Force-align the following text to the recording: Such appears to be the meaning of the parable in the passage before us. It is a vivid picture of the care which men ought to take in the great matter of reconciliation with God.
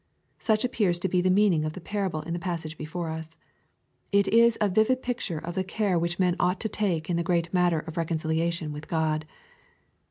Such 0.39 0.65
appears 0.65 0.97
to 0.97 1.07
be 1.07 1.21
the 1.21 1.29
meaning 1.29 1.63
of 1.63 1.73
the 1.73 1.79
parable 1.79 2.23
in 2.23 2.33
the 2.33 2.39
passage 2.39 2.75
before 2.75 3.09
us. 3.11 3.37
It 4.11 4.27
is 4.29 4.57
a 4.59 4.67
vivid 4.67 5.03
picture 5.03 5.37
of 5.37 5.53
the 5.53 5.63
care 5.63 5.99
which 5.99 6.17
men 6.17 6.35
ought 6.39 6.59
to 6.61 6.67
take 6.69 7.07
in 7.07 7.17
the 7.17 7.23
great 7.29 7.53
matter 7.53 7.81
of 7.81 7.97
reconciliation 7.97 8.71
with 8.73 8.87
God. 8.87 9.27